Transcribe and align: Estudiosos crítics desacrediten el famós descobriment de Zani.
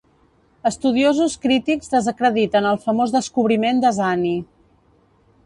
Estudiosos 0.69 1.35
crítics 1.43 1.91
desacrediten 1.97 2.69
el 2.71 2.81
famós 2.87 3.15
descobriment 3.17 3.85
de 3.87 3.95
Zani. 4.01 4.35